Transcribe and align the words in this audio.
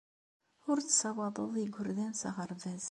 Ur 0.69 0.77
tessawaḍeḍ 0.85 1.53
igerdan 1.63 2.13
s 2.21 2.23
aɣerbaz. 2.29 2.79